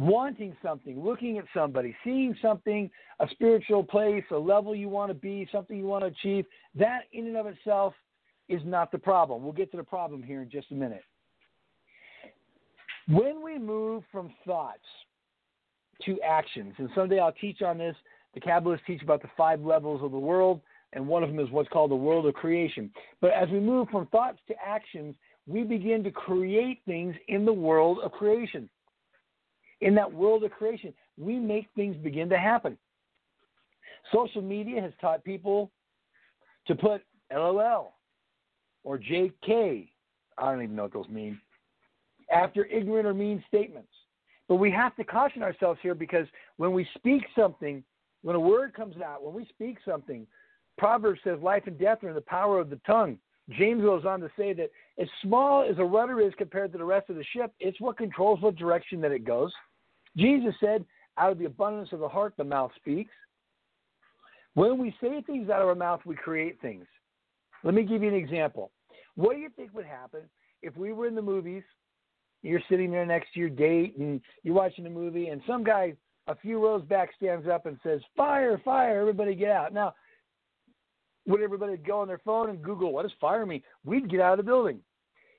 wanting 0.00 0.56
something, 0.62 1.04
looking 1.04 1.36
at 1.36 1.44
somebody, 1.52 1.94
seeing 2.02 2.34
something, 2.40 2.90
a 3.20 3.28
spiritual 3.32 3.84
place, 3.84 4.24
a 4.30 4.36
level 4.36 4.74
you 4.74 4.88
want 4.88 5.10
to 5.10 5.14
be, 5.14 5.46
something 5.52 5.76
you 5.76 5.84
want 5.84 6.02
to 6.02 6.06
achieve, 6.06 6.46
that 6.74 7.00
in 7.12 7.26
and 7.26 7.36
of 7.36 7.46
itself 7.46 7.92
is 8.48 8.62
not 8.64 8.90
the 8.90 8.98
problem. 8.98 9.42
We'll 9.42 9.52
get 9.52 9.70
to 9.72 9.76
the 9.76 9.84
problem 9.84 10.22
here 10.22 10.40
in 10.40 10.48
just 10.48 10.70
a 10.70 10.74
minute. 10.74 11.02
When 13.08 13.44
we 13.44 13.58
move 13.58 14.02
from 14.10 14.32
thoughts 14.46 14.78
to 16.06 16.18
actions, 16.22 16.72
and 16.78 16.88
someday 16.94 17.18
I'll 17.18 17.32
teach 17.32 17.60
on 17.60 17.76
this, 17.76 17.94
the 18.32 18.40
Kabbalists 18.40 18.86
teach 18.86 19.02
about 19.02 19.20
the 19.20 19.28
five 19.36 19.60
levels 19.60 20.02
of 20.02 20.12
the 20.12 20.18
world, 20.18 20.62
and 20.94 21.06
one 21.06 21.22
of 21.22 21.28
them 21.28 21.40
is 21.40 21.50
what's 21.50 21.68
called 21.68 21.90
the 21.90 21.96
world 21.96 22.24
of 22.24 22.32
creation. 22.32 22.90
But 23.20 23.32
as 23.32 23.50
we 23.50 23.60
move 23.60 23.88
from 23.90 24.06
thoughts 24.06 24.38
to 24.48 24.54
actions, 24.66 25.14
we 25.46 25.62
begin 25.62 26.02
to 26.04 26.10
create 26.10 26.80
things 26.86 27.14
in 27.28 27.44
the 27.44 27.52
world 27.52 27.98
of 28.02 28.12
creation 28.12 28.70
in 29.80 29.94
that 29.94 30.12
world 30.12 30.44
of 30.44 30.50
creation, 30.50 30.92
we 31.18 31.38
make 31.38 31.66
things 31.74 31.96
begin 31.96 32.28
to 32.28 32.38
happen. 32.38 32.76
Social 34.12 34.42
media 34.42 34.80
has 34.80 34.92
taught 35.00 35.24
people 35.24 35.70
to 36.66 36.74
put 36.74 37.02
LOL 37.32 37.94
or 38.84 38.98
JK, 38.98 39.88
I 40.38 40.52
don't 40.52 40.62
even 40.62 40.76
know 40.76 40.84
what 40.84 40.92
those 40.92 41.08
mean, 41.08 41.40
after 42.32 42.64
ignorant 42.66 43.06
or 43.06 43.14
mean 43.14 43.42
statements. 43.48 43.88
But 44.48 44.56
we 44.56 44.70
have 44.72 44.96
to 44.96 45.04
caution 45.04 45.42
ourselves 45.42 45.78
here 45.82 45.94
because 45.94 46.26
when 46.56 46.72
we 46.72 46.86
speak 46.96 47.22
something, 47.36 47.84
when 48.22 48.36
a 48.36 48.40
word 48.40 48.74
comes 48.74 48.96
out, 49.00 49.22
when 49.22 49.34
we 49.34 49.46
speak 49.46 49.78
something, 49.86 50.26
Proverbs 50.76 51.20
says 51.22 51.38
life 51.40 51.64
and 51.66 51.78
death 51.78 52.02
are 52.02 52.08
in 52.08 52.14
the 52.14 52.20
power 52.22 52.58
of 52.58 52.70
the 52.70 52.80
tongue. 52.86 53.18
James 53.50 53.82
goes 53.82 54.04
on 54.04 54.20
to 54.20 54.30
say 54.36 54.52
that 54.54 54.70
as 54.98 55.08
small 55.22 55.62
as 55.68 55.78
a 55.78 55.84
rudder 55.84 56.20
is 56.20 56.32
compared 56.38 56.72
to 56.72 56.78
the 56.78 56.84
rest 56.84 57.10
of 57.10 57.16
the 57.16 57.24
ship, 57.32 57.52
it's 57.60 57.80
what 57.80 57.96
controls 57.96 58.40
what 58.40 58.56
direction 58.56 59.00
that 59.00 59.12
it 59.12 59.24
goes. 59.24 59.52
Jesus 60.16 60.54
said, 60.60 60.84
out 61.18 61.32
of 61.32 61.38
the 61.38 61.44
abundance 61.44 61.90
of 61.92 62.00
the 62.00 62.08
heart, 62.08 62.34
the 62.36 62.44
mouth 62.44 62.70
speaks. 62.76 63.12
When 64.54 64.78
we 64.78 64.94
say 65.00 65.22
things 65.22 65.50
out 65.50 65.62
of 65.62 65.68
our 65.68 65.74
mouth, 65.74 66.00
we 66.04 66.14
create 66.16 66.60
things. 66.60 66.86
Let 67.62 67.74
me 67.74 67.82
give 67.82 68.02
you 68.02 68.08
an 68.08 68.14
example. 68.14 68.70
What 69.16 69.34
do 69.34 69.40
you 69.40 69.50
think 69.54 69.74
would 69.74 69.86
happen 69.86 70.22
if 70.62 70.76
we 70.76 70.92
were 70.92 71.06
in 71.06 71.14
the 71.14 71.22
movies? 71.22 71.62
You're 72.42 72.62
sitting 72.70 72.90
there 72.90 73.04
next 73.04 73.32
to 73.34 73.40
your 73.40 73.50
date 73.50 73.96
and 73.98 74.20
you're 74.42 74.54
watching 74.54 74.84
the 74.84 74.90
movie, 74.90 75.28
and 75.28 75.42
some 75.46 75.62
guy 75.62 75.94
a 76.26 76.34
few 76.36 76.62
rows 76.62 76.82
back 76.84 77.10
stands 77.16 77.46
up 77.48 77.66
and 77.66 77.78
says, 77.82 78.00
Fire, 78.16 78.60
fire, 78.64 79.00
everybody 79.00 79.34
get 79.34 79.50
out. 79.50 79.72
Now, 79.72 79.94
would 81.26 81.42
everybody 81.42 81.76
go 81.76 82.00
on 82.00 82.08
their 82.08 82.20
phone 82.24 82.50
and 82.50 82.62
Google, 82.62 82.92
What 82.92 83.02
does 83.02 83.12
fire 83.20 83.44
mean? 83.44 83.62
We'd 83.84 84.10
get 84.10 84.20
out 84.20 84.38
of 84.38 84.44
the 84.44 84.50
building. 84.50 84.80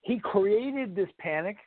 He 0.03 0.19
created 0.19 0.95
this 0.95 1.09
panic 1.19 1.57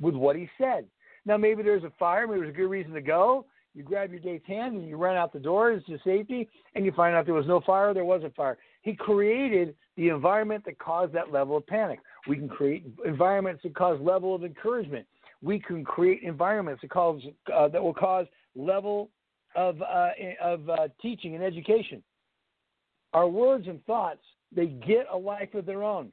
with 0.00 0.14
what 0.14 0.36
he 0.36 0.48
said. 0.58 0.86
Now, 1.26 1.36
maybe 1.36 1.62
there's 1.62 1.84
a 1.84 1.92
fire, 1.98 2.26
maybe 2.26 2.40
there's 2.40 2.54
a 2.54 2.56
good 2.56 2.70
reason 2.70 2.92
to 2.92 3.00
go. 3.00 3.46
You 3.74 3.82
grab 3.82 4.10
your 4.12 4.20
date's 4.20 4.46
hand 4.46 4.76
and 4.76 4.88
you 4.88 4.96
run 4.96 5.16
out 5.16 5.32
the 5.32 5.40
door 5.40 5.72
to 5.72 5.98
safety, 6.04 6.48
and 6.74 6.84
you 6.84 6.92
find 6.92 7.16
out 7.16 7.24
there 7.24 7.34
was 7.34 7.46
no 7.46 7.60
fire, 7.60 7.92
there 7.92 8.04
was 8.04 8.22
a 8.22 8.30
fire. 8.30 8.56
He 8.82 8.94
created 8.94 9.74
the 9.96 10.08
environment 10.08 10.64
that 10.66 10.78
caused 10.78 11.12
that 11.14 11.32
level 11.32 11.56
of 11.56 11.66
panic. 11.66 11.98
We 12.28 12.36
can 12.36 12.48
create 12.48 12.84
environments 13.04 13.62
that 13.62 13.74
cause 13.74 13.98
level 14.00 14.34
of 14.34 14.44
encouragement. 14.44 15.06
We 15.42 15.58
can 15.58 15.84
create 15.84 16.22
environments 16.22 16.82
that 16.82 16.90
cause 16.90 17.20
uh, 17.52 17.68
that 17.68 17.82
will 17.82 17.94
cause 17.94 18.26
level 18.54 19.10
of 19.56 19.80
uh, 19.82 20.10
of 20.40 20.68
uh, 20.68 20.88
teaching 21.02 21.34
and 21.34 21.42
education. 21.42 22.02
Our 23.12 23.28
words 23.28 23.66
and 23.68 23.84
thoughts 23.86 24.22
they 24.54 24.66
get 24.66 25.06
a 25.12 25.16
life 25.16 25.54
of 25.54 25.66
their 25.66 25.82
own, 25.82 26.12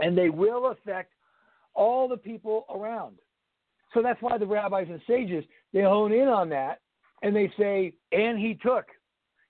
and 0.00 0.16
they 0.16 0.28
will 0.28 0.72
affect 0.72 1.12
all 1.74 2.08
the 2.08 2.16
people 2.16 2.66
around. 2.74 3.16
So 3.94 4.02
that's 4.02 4.20
why 4.20 4.38
the 4.38 4.46
rabbis 4.46 4.86
and 4.90 5.00
sages 5.06 5.44
they 5.72 5.82
hone 5.82 6.12
in 6.12 6.28
on 6.28 6.48
that 6.50 6.80
and 7.22 7.34
they 7.34 7.52
say, 7.58 7.94
and 8.12 8.38
he 8.38 8.54
took. 8.54 8.86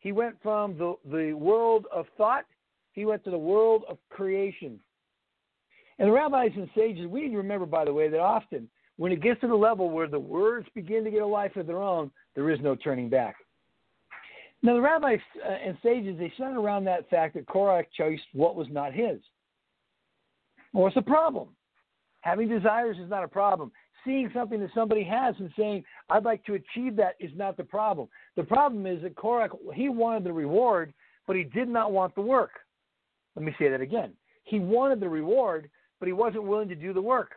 He 0.00 0.12
went 0.12 0.36
from 0.42 0.78
the, 0.78 0.94
the 1.10 1.32
world 1.32 1.86
of 1.92 2.06
thought, 2.16 2.44
he 2.92 3.04
went 3.04 3.24
to 3.24 3.30
the 3.30 3.38
world 3.38 3.84
of 3.88 3.98
creation. 4.10 4.80
And 5.98 6.08
the 6.08 6.12
rabbis 6.12 6.52
and 6.56 6.68
sages, 6.76 7.06
we 7.06 7.22
need 7.22 7.30
to 7.30 7.38
remember, 7.38 7.66
by 7.66 7.84
the 7.84 7.92
way, 7.92 8.08
that 8.08 8.20
often 8.20 8.68
when 8.96 9.12
it 9.12 9.22
gets 9.22 9.40
to 9.40 9.48
the 9.48 9.54
level 9.54 9.90
where 9.90 10.08
the 10.08 10.18
words 10.18 10.68
begin 10.74 11.04
to 11.04 11.10
get 11.10 11.22
a 11.22 11.26
life 11.26 11.56
of 11.56 11.66
their 11.66 11.82
own, 11.82 12.10
there 12.34 12.50
is 12.50 12.60
no 12.60 12.74
turning 12.74 13.08
back. 13.08 13.36
Now, 14.62 14.74
the 14.74 14.80
rabbis 14.80 15.20
uh, 15.44 15.48
and 15.48 15.76
sages, 15.82 16.18
they 16.18 16.32
center 16.36 16.60
around 16.60 16.84
that 16.84 17.08
fact 17.10 17.34
that 17.34 17.46
Korach 17.46 17.86
chose 17.96 18.18
what 18.32 18.56
was 18.56 18.66
not 18.70 18.92
his. 18.92 19.18
Well, 20.72 20.90
the 20.94 21.02
problem? 21.02 21.48
Having 22.22 22.48
desires 22.48 22.96
is 22.98 23.08
not 23.08 23.22
a 23.22 23.28
problem. 23.28 23.70
Seeing 24.08 24.30
something 24.32 24.58
that 24.60 24.70
somebody 24.74 25.04
has 25.04 25.34
and 25.38 25.50
saying, 25.54 25.84
I'd 26.08 26.24
like 26.24 26.42
to 26.46 26.54
achieve 26.54 26.96
that 26.96 27.16
is 27.20 27.30
not 27.36 27.58
the 27.58 27.62
problem. 27.62 28.08
The 28.36 28.42
problem 28.42 28.86
is 28.86 29.02
that 29.02 29.14
Korach, 29.14 29.50
he 29.74 29.90
wanted 29.90 30.24
the 30.24 30.32
reward, 30.32 30.94
but 31.26 31.36
he 31.36 31.44
did 31.44 31.68
not 31.68 31.92
want 31.92 32.14
the 32.14 32.22
work. 32.22 32.52
Let 33.36 33.44
me 33.44 33.54
say 33.58 33.68
that 33.68 33.82
again. 33.82 34.14
He 34.44 34.60
wanted 34.60 35.00
the 35.00 35.08
reward, 35.10 35.68
but 36.00 36.06
he 36.06 36.14
wasn't 36.14 36.44
willing 36.44 36.70
to 36.70 36.74
do 36.74 36.94
the 36.94 37.02
work. 37.02 37.32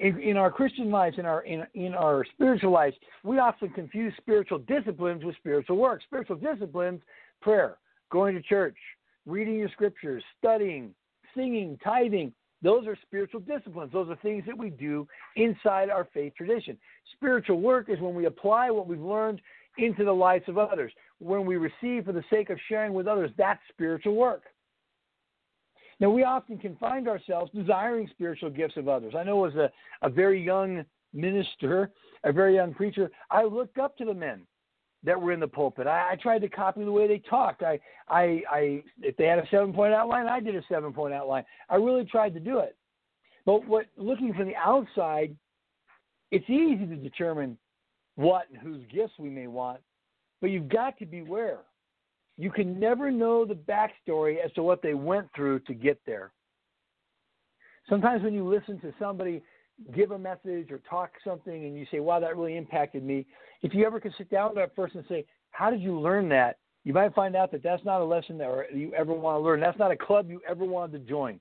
In, 0.00 0.18
in 0.18 0.36
our 0.36 0.50
Christian 0.50 0.90
lives, 0.90 1.18
in 1.20 1.24
our 1.24 1.42
in, 1.42 1.64
in 1.74 1.94
our 1.94 2.24
spiritual 2.34 2.72
lives, 2.72 2.96
we 3.22 3.38
often 3.38 3.68
confuse 3.68 4.12
spiritual 4.16 4.58
disciplines 4.58 5.22
with 5.22 5.36
spiritual 5.36 5.76
work. 5.76 6.02
Spiritual 6.02 6.34
disciplines, 6.34 7.00
prayer, 7.40 7.76
going 8.10 8.34
to 8.34 8.42
church, 8.42 8.76
reading 9.24 9.54
your 9.54 9.68
scriptures, 9.68 10.24
studying, 10.36 10.92
singing, 11.32 11.78
tithing, 11.84 12.32
those 12.62 12.86
are 12.86 12.96
spiritual 13.02 13.40
disciplines. 13.40 13.92
Those 13.92 14.10
are 14.10 14.16
things 14.16 14.44
that 14.46 14.56
we 14.56 14.70
do 14.70 15.08
inside 15.36 15.88
our 15.88 16.06
faith 16.12 16.34
tradition. 16.36 16.76
Spiritual 17.16 17.60
work 17.60 17.88
is 17.88 18.00
when 18.00 18.14
we 18.14 18.26
apply 18.26 18.70
what 18.70 18.86
we've 18.86 19.00
learned 19.00 19.40
into 19.78 20.04
the 20.04 20.12
lives 20.12 20.44
of 20.48 20.58
others. 20.58 20.92
When 21.18 21.46
we 21.46 21.56
receive 21.56 22.04
for 22.04 22.12
the 22.12 22.24
sake 22.30 22.50
of 22.50 22.58
sharing 22.68 22.92
with 22.92 23.06
others, 23.06 23.30
that's 23.38 23.60
spiritual 23.70 24.14
work. 24.14 24.42
Now, 26.00 26.10
we 26.10 26.24
often 26.24 26.58
can 26.58 26.76
find 26.76 27.08
ourselves 27.08 27.50
desiring 27.54 28.08
spiritual 28.10 28.50
gifts 28.50 28.76
of 28.76 28.88
others. 28.88 29.14
I 29.16 29.22
know 29.22 29.44
as 29.44 29.54
a, 29.54 29.70
a 30.02 30.08
very 30.08 30.42
young 30.42 30.84
minister, 31.12 31.90
a 32.24 32.32
very 32.32 32.54
young 32.54 32.72
preacher, 32.72 33.10
I 33.30 33.44
looked 33.44 33.78
up 33.78 33.96
to 33.98 34.04
the 34.04 34.14
men 34.14 34.46
that 35.04 35.20
were 35.20 35.32
in 35.32 35.40
the 35.40 35.48
pulpit. 35.48 35.86
I, 35.86 36.12
I 36.12 36.16
tried 36.16 36.40
to 36.40 36.48
copy 36.48 36.84
the 36.84 36.92
way 36.92 37.08
they 37.08 37.18
talked. 37.18 37.62
I, 37.62 37.80
I, 38.08 38.42
I, 38.50 38.82
if 39.00 39.16
they 39.16 39.26
had 39.26 39.38
a 39.38 39.48
seven 39.50 39.72
point 39.72 39.94
outline, 39.94 40.26
I 40.26 40.40
did 40.40 40.54
a 40.56 40.62
seven 40.68 40.92
point 40.92 41.14
outline. 41.14 41.44
I 41.68 41.76
really 41.76 42.04
tried 42.04 42.34
to 42.34 42.40
do 42.40 42.58
it. 42.58 42.76
But 43.46 43.66
what 43.66 43.86
looking 43.96 44.34
from 44.34 44.46
the 44.46 44.56
outside, 44.56 45.34
it's 46.30 46.48
easy 46.48 46.86
to 46.86 46.96
determine 46.96 47.56
what 48.16 48.46
and 48.50 48.58
whose 48.58 48.84
gifts 48.92 49.14
we 49.18 49.30
may 49.30 49.46
want, 49.46 49.80
but 50.40 50.50
you've 50.50 50.68
got 50.68 50.98
to 50.98 51.06
beware. 51.06 51.60
You 52.36 52.50
can 52.50 52.78
never 52.78 53.10
know 53.10 53.44
the 53.44 53.54
backstory 53.54 54.36
as 54.44 54.52
to 54.52 54.62
what 54.62 54.82
they 54.82 54.94
went 54.94 55.28
through 55.34 55.60
to 55.60 55.74
get 55.74 56.00
there. 56.06 56.32
Sometimes 57.88 58.22
when 58.22 58.34
you 58.34 58.48
listen 58.48 58.80
to 58.80 58.94
somebody 58.98 59.42
give 59.94 60.10
a 60.10 60.18
message 60.18 60.70
or 60.70 60.80
talk 60.88 61.10
something 61.24 61.64
and 61.64 61.76
you 61.76 61.86
say, 61.90 62.00
wow, 62.00 62.20
that 62.20 62.36
really 62.36 62.56
impacted 62.56 63.02
me, 63.02 63.26
if 63.62 63.74
you 63.74 63.84
ever 63.84 64.00
can 64.00 64.12
sit 64.18 64.30
down 64.30 64.50
with 64.50 64.56
that 64.56 64.76
person 64.76 64.98
and 64.98 65.06
say, 65.08 65.24
how 65.50 65.70
did 65.70 65.80
you 65.80 65.98
learn 65.98 66.28
that? 66.30 66.58
You 66.84 66.92
might 66.92 67.14
find 67.14 67.36
out 67.36 67.52
that 67.52 67.62
that's 67.62 67.84
not 67.84 68.00
a 68.00 68.04
lesson 68.04 68.38
that 68.38 68.66
you 68.74 68.92
ever 68.94 69.12
want 69.12 69.36
to 69.36 69.40
learn. 69.40 69.60
That's 69.60 69.78
not 69.78 69.90
a 69.90 69.96
club 69.96 70.30
you 70.30 70.40
ever 70.48 70.64
wanted 70.64 70.92
to 70.92 71.10
join. 71.10 71.40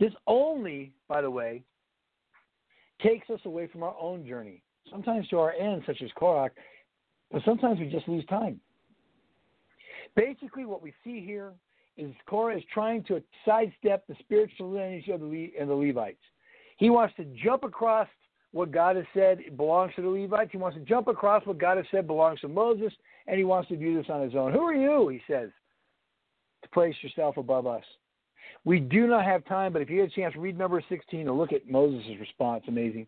This 0.00 0.12
only, 0.26 0.92
by 1.08 1.22
the 1.22 1.30
way, 1.30 1.62
takes 3.02 3.30
us 3.30 3.40
away 3.44 3.68
from 3.68 3.82
our 3.82 3.94
own 4.00 4.26
journey, 4.26 4.62
sometimes 4.90 5.28
to 5.28 5.38
our 5.38 5.52
end, 5.52 5.82
such 5.86 6.02
as 6.02 6.10
Korach, 6.20 6.50
but 7.30 7.42
sometimes 7.44 7.78
we 7.78 7.86
just 7.86 8.08
lose 8.08 8.24
time. 8.26 8.60
Basically, 10.16 10.64
what 10.64 10.82
we 10.82 10.92
see 11.04 11.24
here 11.24 11.52
is 11.96 12.12
Korah 12.26 12.56
is 12.56 12.64
trying 12.72 13.04
to 13.04 13.22
sidestep 13.44 14.06
the 14.06 14.16
spiritual 14.20 14.70
lineage 14.70 15.08
of 15.08 15.20
the, 15.20 15.26
Le- 15.26 15.60
and 15.60 15.68
the 15.68 15.74
Levites. 15.74 16.22
He 16.78 16.90
wants 16.90 17.14
to 17.16 17.24
jump 17.42 17.64
across 17.64 18.08
what 18.52 18.70
God 18.70 18.96
has 18.96 19.04
said 19.14 19.56
belongs 19.56 19.92
to 19.96 20.02
the 20.02 20.08
Levites. 20.08 20.50
He 20.52 20.58
wants 20.58 20.76
to 20.76 20.84
jump 20.84 21.08
across 21.08 21.46
what 21.46 21.58
God 21.58 21.76
has 21.76 21.86
said 21.90 22.06
belongs 22.06 22.40
to 22.40 22.48
Moses, 22.48 22.92
and 23.26 23.36
he 23.36 23.44
wants 23.44 23.68
to 23.68 23.76
do 23.76 23.96
this 23.96 24.10
on 24.10 24.22
his 24.22 24.34
own. 24.34 24.52
Who 24.52 24.60
are 24.60 24.74
you, 24.74 25.08
he 25.08 25.20
says, 25.26 25.50
to 26.62 26.68
place 26.70 26.94
yourself 27.02 27.36
above 27.36 27.66
us? 27.66 27.84
We 28.64 28.78
do 28.78 29.06
not 29.06 29.24
have 29.24 29.44
time, 29.46 29.72
but 29.72 29.82
if 29.82 29.90
you 29.90 29.96
get 29.96 30.12
a 30.12 30.14
chance, 30.14 30.34
read 30.36 30.56
number 30.56 30.82
16 30.88 31.20
and 31.20 31.38
look 31.38 31.52
at 31.52 31.68
Moses' 31.68 32.18
response. 32.20 32.64
Amazing. 32.68 33.06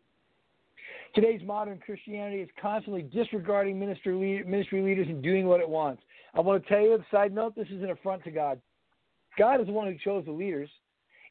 Today's 1.15 1.43
modern 1.45 1.79
Christianity 1.79 2.41
is 2.41 2.49
constantly 2.61 3.03
disregarding 3.03 3.79
ministry, 3.79 4.43
ministry 4.45 4.83
leaders 4.83 5.07
and 5.09 5.23
doing 5.23 5.47
what 5.47 5.61
it 5.61 5.69
wants. 5.69 6.03
I 6.35 6.41
want 6.41 6.63
to 6.63 6.69
tell 6.69 6.81
you, 6.81 6.95
a 6.95 7.07
side 7.13 7.33
note, 7.33 7.55
this 7.55 7.69
is 7.69 7.83
an 7.83 7.91
affront 7.91 8.25
to 8.25 8.33
God. 8.33 8.61
God 9.39 9.61
is 9.61 9.67
the 9.67 9.73
one 9.73 9.87
who 9.87 9.99
chose 9.99 10.25
the 10.25 10.33
leaders. 10.33 10.69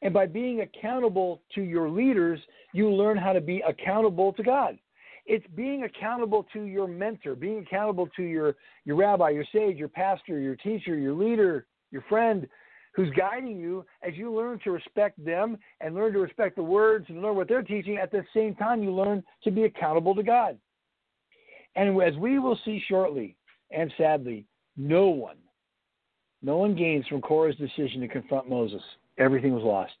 And 0.02 0.12
by 0.12 0.26
being 0.26 0.60
accountable 0.60 1.42
to 1.54 1.62
your 1.62 1.88
leaders, 1.88 2.38
you 2.72 2.90
learn 2.90 3.16
how 3.16 3.32
to 3.32 3.40
be 3.40 3.62
accountable 3.66 4.32
to 4.34 4.42
God. 4.42 4.78
It's 5.26 5.46
being 5.54 5.84
accountable 5.84 6.46
to 6.52 6.64
your 6.64 6.86
mentor, 6.86 7.34
being 7.34 7.60
accountable 7.60 8.08
to 8.16 8.22
your, 8.22 8.56
your 8.84 8.96
rabbi, 8.96 9.30
your 9.30 9.46
sage, 9.52 9.78
your 9.78 9.88
pastor, 9.88 10.38
your 10.38 10.56
teacher, 10.56 10.96
your 10.96 11.14
leader, 11.14 11.66
your 11.90 12.02
friend 12.08 12.46
who's 12.94 13.10
guiding 13.16 13.56
you 13.56 13.84
as 14.06 14.14
you 14.14 14.32
learn 14.32 14.58
to 14.64 14.70
respect 14.70 15.22
them 15.24 15.56
and 15.80 15.94
learn 15.94 16.12
to 16.12 16.20
respect 16.20 16.56
the 16.56 16.62
words 16.62 17.06
and 17.08 17.22
learn 17.22 17.34
what 17.34 17.48
they're 17.48 17.62
teaching. 17.62 17.96
At 17.96 18.12
the 18.12 18.24
same 18.34 18.54
time, 18.54 18.82
you 18.82 18.92
learn 18.92 19.24
to 19.42 19.50
be 19.50 19.64
accountable 19.64 20.14
to 20.14 20.22
God. 20.22 20.58
And 21.76 22.00
as 22.02 22.14
we 22.16 22.38
will 22.38 22.58
see 22.64 22.82
shortly, 22.86 23.36
and 23.70 23.92
sadly, 23.98 24.46
no 24.76 25.08
one 25.08 25.36
no 26.44 26.58
one 26.58 26.76
gains 26.76 27.06
from 27.06 27.22
Korah's 27.22 27.56
decision 27.56 28.02
to 28.02 28.08
confront 28.08 28.50
Moses. 28.50 28.82
Everything 29.16 29.54
was 29.54 29.62
lost. 29.62 29.94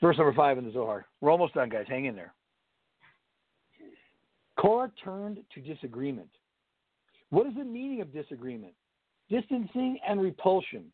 Verse 0.00 0.16
number 0.16 0.32
five 0.32 0.56
in 0.56 0.64
the 0.64 0.72
Zohar. 0.72 1.04
We're 1.20 1.30
almost 1.30 1.52
done, 1.52 1.68
guys. 1.68 1.84
Hang 1.86 2.06
in 2.06 2.16
there. 2.16 2.32
Korah 4.58 4.90
turned 5.04 5.38
to 5.54 5.60
disagreement. 5.60 6.30
What 7.28 7.46
is 7.46 7.54
the 7.54 7.64
meaning 7.64 8.00
of 8.00 8.10
disagreement? 8.10 8.72
Distancing 9.28 9.98
and 10.08 10.18
repulsion. 10.18 10.84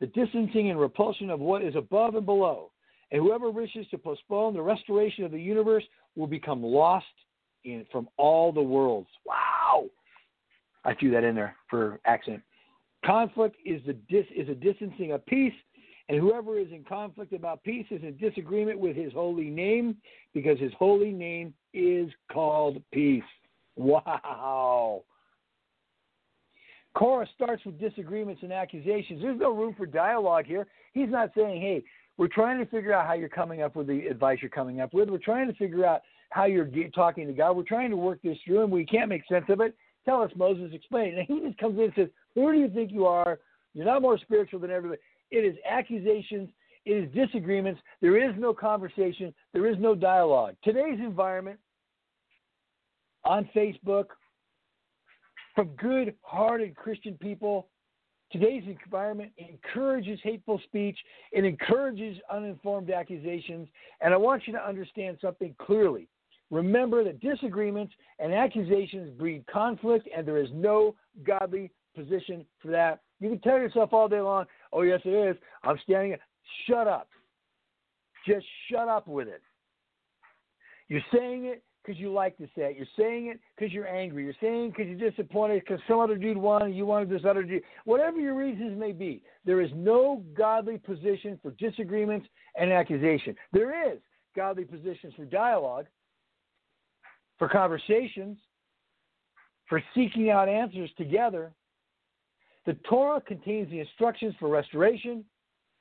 The 0.00 0.08
distancing 0.08 0.70
and 0.70 0.80
repulsion 0.80 1.30
of 1.30 1.38
what 1.38 1.62
is 1.62 1.76
above 1.76 2.16
and 2.16 2.26
below. 2.26 2.72
And 3.12 3.22
whoever 3.22 3.50
wishes 3.50 3.86
to 3.92 3.98
postpone 3.98 4.54
the 4.54 4.62
restoration 4.62 5.24
of 5.24 5.30
the 5.30 5.40
universe 5.40 5.84
will 6.16 6.26
become 6.26 6.64
lost 6.64 7.06
in 7.64 7.86
from 7.92 8.08
all 8.16 8.50
the 8.50 8.62
worlds. 8.62 9.08
Wow. 9.24 9.86
I 10.84 10.94
threw 10.94 11.12
that 11.12 11.22
in 11.22 11.36
there 11.36 11.54
for 11.68 12.00
accent. 12.06 12.42
Conflict 13.04 13.56
is, 13.64 13.80
the 13.86 13.94
dis, 13.94 14.26
is 14.36 14.48
a 14.48 14.54
distancing 14.54 15.12
of 15.12 15.24
peace, 15.26 15.54
and 16.08 16.18
whoever 16.18 16.58
is 16.58 16.68
in 16.72 16.84
conflict 16.84 17.32
about 17.32 17.62
peace 17.62 17.86
is 17.90 18.02
in 18.02 18.16
disagreement 18.16 18.78
with 18.78 18.96
his 18.96 19.12
holy 19.12 19.48
name 19.48 19.96
because 20.34 20.58
his 20.58 20.72
holy 20.78 21.12
name 21.12 21.54
is 21.72 22.10
called 22.32 22.82
peace. 22.92 23.22
Wow. 23.76 25.02
Korah 26.94 27.28
starts 27.34 27.64
with 27.64 27.78
disagreements 27.78 28.42
and 28.42 28.52
accusations. 28.52 29.22
There's 29.22 29.38
no 29.38 29.54
room 29.54 29.74
for 29.76 29.86
dialogue 29.86 30.46
here. 30.46 30.66
He's 30.92 31.08
not 31.08 31.30
saying, 31.36 31.60
hey, 31.60 31.84
we're 32.18 32.28
trying 32.28 32.58
to 32.58 32.66
figure 32.66 32.92
out 32.92 33.06
how 33.06 33.14
you're 33.14 33.28
coming 33.28 33.62
up 33.62 33.76
with 33.76 33.86
the 33.86 34.08
advice 34.08 34.38
you're 34.42 34.50
coming 34.50 34.80
up 34.80 34.92
with. 34.92 35.08
We're 35.08 35.18
trying 35.18 35.46
to 35.46 35.54
figure 35.54 35.86
out 35.86 36.02
how 36.30 36.44
you're 36.44 36.68
talking 36.94 37.28
to 37.28 37.32
God. 37.32 37.56
We're 37.56 37.62
trying 37.62 37.90
to 37.90 37.96
work 37.96 38.20
this 38.22 38.36
through, 38.44 38.64
and 38.64 38.72
we 38.72 38.84
can't 38.84 39.08
make 39.08 39.22
sense 39.28 39.46
of 39.48 39.60
it. 39.60 39.74
Tell 40.04 40.20
us, 40.20 40.30
Moses, 40.36 40.70
explain. 40.72 41.16
And 41.16 41.26
he 41.26 41.46
just 41.46 41.58
comes 41.58 41.78
in 41.78 41.84
and 41.84 41.92
says, 41.94 42.08
Who 42.34 42.52
do 42.52 42.58
you 42.58 42.68
think 42.68 42.92
you 42.92 43.06
are? 43.06 43.38
You're 43.74 43.86
not 43.86 44.02
more 44.02 44.18
spiritual 44.18 44.60
than 44.60 44.70
everybody. 44.70 45.00
It 45.30 45.44
is 45.44 45.56
accusations, 45.68 46.48
it 46.84 46.92
is 46.92 47.14
disagreements. 47.14 47.80
There 48.00 48.16
is 48.16 48.34
no 48.38 48.52
conversation, 48.52 49.32
there 49.52 49.66
is 49.66 49.76
no 49.78 49.94
dialogue. 49.94 50.56
Today's 50.64 50.98
environment 50.98 51.58
on 53.24 53.48
Facebook, 53.54 54.06
from 55.54 55.68
good 55.76 56.14
hearted 56.22 56.74
Christian 56.74 57.14
people, 57.14 57.68
today's 58.32 58.64
environment 58.84 59.32
encourages 59.36 60.18
hateful 60.22 60.60
speech, 60.64 60.98
it 61.32 61.44
encourages 61.44 62.16
uninformed 62.32 62.90
accusations. 62.90 63.68
And 64.00 64.14
I 64.14 64.16
want 64.16 64.46
you 64.46 64.52
to 64.54 64.66
understand 64.66 65.18
something 65.20 65.54
clearly. 65.60 66.08
Remember 66.50 67.04
that 67.04 67.20
disagreements 67.20 67.92
and 68.18 68.32
accusations 68.32 69.16
breed 69.16 69.44
conflict, 69.46 70.08
and 70.16 70.26
there 70.26 70.38
is 70.38 70.48
no 70.52 70.96
godly 71.24 71.70
position 71.94 72.44
for 72.60 72.68
that. 72.68 73.00
You 73.20 73.28
can 73.28 73.40
tell 73.40 73.58
yourself 73.58 73.92
all 73.92 74.08
day 74.08 74.20
long, 74.20 74.46
oh, 74.72 74.82
yes, 74.82 75.00
it 75.04 75.10
is. 75.10 75.36
I'm 75.62 75.78
standing. 75.84 76.16
Shut 76.66 76.86
up. 76.86 77.08
Just 78.26 78.46
shut 78.70 78.88
up 78.88 79.06
with 79.06 79.28
it. 79.28 79.42
You're 80.88 81.00
saying 81.12 81.44
it 81.44 81.62
because 81.84 82.00
you 82.00 82.12
like 82.12 82.36
to 82.38 82.46
say 82.56 82.72
it. 82.72 82.76
You're 82.76 82.86
saying 82.98 83.26
it 83.28 83.40
because 83.56 83.72
you're 83.72 83.88
angry. 83.88 84.24
You're 84.24 84.34
saying 84.40 84.66
it 84.66 84.76
because 84.76 84.86
you're 84.86 85.10
disappointed 85.10 85.60
because 85.60 85.80
some 85.88 86.00
other 86.00 86.16
dude 86.16 86.36
won 86.36 86.62
and 86.62 86.76
you 86.76 86.84
wanted 86.84 87.08
this 87.08 87.22
other 87.28 87.42
dude. 87.42 87.62
Whatever 87.84 88.18
your 88.18 88.34
reasons 88.34 88.78
may 88.78 88.92
be, 88.92 89.22
there 89.44 89.60
is 89.60 89.70
no 89.74 90.22
godly 90.36 90.78
position 90.78 91.38
for 91.42 91.52
disagreements 91.52 92.26
and 92.58 92.72
accusation. 92.72 93.34
There 93.52 93.92
is 93.92 93.98
godly 94.36 94.64
positions 94.64 95.14
for 95.16 95.24
dialogue, 95.24 95.86
for 97.38 97.48
conversations, 97.48 98.36
for 99.68 99.82
seeking 99.94 100.30
out 100.30 100.48
answers 100.48 100.90
together. 100.98 101.52
The 102.66 102.74
Torah 102.88 103.20
contains 103.20 103.70
the 103.70 103.80
instructions 103.80 104.34
for 104.38 104.48
restoration, 104.48 105.24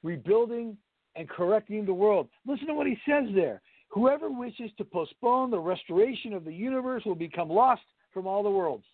rebuilding, 0.04 0.78
and 1.16 1.28
correcting 1.30 1.86
the 1.86 1.94
world. 1.94 2.30
Listen 2.48 2.68
to 2.68 2.74
what 2.74 2.88
he 2.88 2.98
says 3.08 3.26
there. 3.36 3.62
Whoever 3.90 4.30
wishes 4.30 4.72
to 4.78 4.86
postpone 4.86 5.52
the 5.52 5.60
restoration 5.60 6.34
of 6.34 6.46
the 6.46 6.54
universe 6.54 7.04
will 7.06 7.16
become 7.16 7.50
lost 7.50 7.82
from 8.14 8.28
all 8.28 8.44
the 8.44 8.50
worlds. 8.50 8.86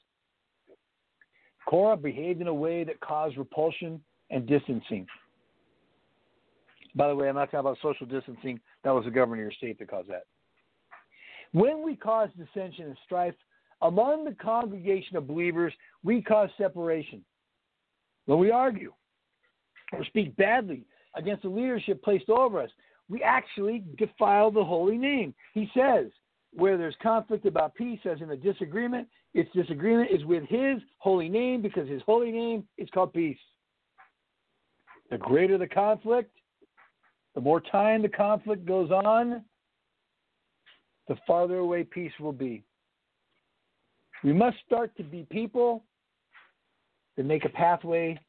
Korah 1.67 1.97
behaved 1.97 2.41
in 2.41 2.47
a 2.47 2.53
way 2.53 2.83
that 2.83 2.99
caused 3.01 3.37
repulsion 3.37 4.01
and 4.29 4.47
distancing. 4.47 5.05
By 6.95 7.09
the 7.09 7.15
way, 7.15 7.27
I'm 7.27 7.35
not 7.35 7.45
talking 7.45 7.59
about 7.59 7.77
social 7.81 8.05
distancing. 8.05 8.59
That 8.83 8.91
was 8.91 9.03
the 9.05 9.11
governor 9.11 9.41
of 9.41 9.45
your 9.45 9.51
state 9.51 9.77
that 9.79 9.89
caused 9.89 10.09
that. 10.09 10.23
When 11.51 11.83
we 11.83 11.95
cause 11.95 12.29
dissension 12.37 12.85
and 12.85 12.97
strife 13.05 13.35
among 13.81 14.25
the 14.25 14.33
congregation 14.33 15.17
of 15.17 15.27
believers, 15.27 15.73
we 16.03 16.21
cause 16.21 16.49
separation. 16.57 17.23
When 18.25 18.39
we 18.39 18.51
argue 18.51 18.93
or 19.93 20.03
speak 20.05 20.35
badly 20.35 20.85
against 21.15 21.43
the 21.43 21.49
leadership 21.49 22.03
placed 22.03 22.29
over 22.29 22.61
us, 22.61 22.69
we 23.09 23.21
actually 23.21 23.83
defile 23.97 24.51
the 24.51 24.63
holy 24.63 24.97
name. 24.97 25.33
He 25.53 25.69
says, 25.75 26.07
where 26.53 26.77
there's 26.77 26.95
conflict 27.03 27.45
about 27.45 27.75
peace, 27.75 27.99
as 28.09 28.21
in 28.21 28.31
a 28.31 28.37
disagreement, 28.37 29.07
its 29.33 29.51
disagreement 29.53 30.09
is 30.11 30.23
with 30.23 30.43
his 30.47 30.81
holy 30.99 31.29
name 31.29 31.61
because 31.61 31.87
his 31.87 32.01
holy 32.05 32.31
name 32.31 32.63
is 32.77 32.89
called 32.93 33.13
peace. 33.13 33.37
The 35.11 35.17
greater 35.17 35.57
the 35.57 35.67
conflict, 35.67 36.31
the 37.35 37.41
more 37.41 37.59
time 37.59 38.01
the 38.01 38.09
conflict 38.09 38.65
goes 38.65 38.89
on, 38.89 39.43
the 41.07 41.17
farther 41.27 41.57
away 41.57 41.83
peace 41.83 42.13
will 42.19 42.31
be. 42.31 42.63
We 44.23 44.33
must 44.33 44.57
start 44.65 44.95
to 44.97 45.03
be 45.03 45.27
people 45.29 45.83
that 47.17 47.25
make 47.25 47.45
a 47.45 47.49
pathway 47.49 48.19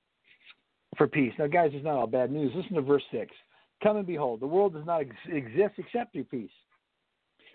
for 0.96 1.06
peace. 1.06 1.32
Now, 1.38 1.46
guys, 1.46 1.70
it's 1.74 1.84
not 1.84 1.96
all 1.96 2.06
bad 2.06 2.30
news. 2.30 2.52
Listen 2.54 2.74
to 2.74 2.82
verse 2.82 3.02
6. 3.12 3.30
Come 3.82 3.96
and 3.98 4.06
behold, 4.06 4.40
the 4.40 4.46
world 4.46 4.72
does 4.74 4.86
not 4.86 5.02
ex- 5.02 5.10
exist 5.28 5.74
except 5.78 6.12
through 6.12 6.24
peace. 6.24 6.50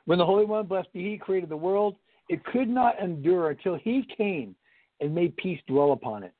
When 0.05 0.17
the 0.17 0.25
Holy 0.25 0.45
One, 0.45 0.65
blessed 0.65 0.93
be 0.93 1.11
He, 1.11 1.17
created 1.17 1.49
the 1.49 1.57
world, 1.57 1.95
it 2.29 2.43
could 2.45 2.69
not 2.69 3.01
endure 3.01 3.49
until 3.49 3.75
He 3.75 4.05
came 4.17 4.55
and 4.99 5.13
made 5.15 5.35
peace 5.37 5.59
dwell 5.67 5.93
upon 5.93 6.23
it. 6.23 6.33